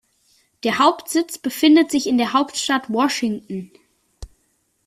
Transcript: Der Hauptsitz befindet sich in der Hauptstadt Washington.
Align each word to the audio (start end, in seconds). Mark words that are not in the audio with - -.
Der 0.63 0.79
Hauptsitz 0.79 1.37
befindet 1.37 1.91
sich 1.91 2.07
in 2.07 2.17
der 2.17 2.33
Hauptstadt 2.33 2.89
Washington. 2.91 3.71